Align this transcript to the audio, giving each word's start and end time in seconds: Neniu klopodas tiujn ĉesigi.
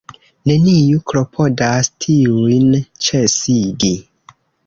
Neniu 0.51 1.01
klopodas 1.11 1.91
tiujn 2.05 2.73
ĉesigi. 3.09 3.93